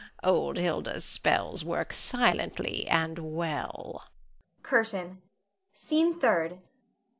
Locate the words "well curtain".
3.35-5.21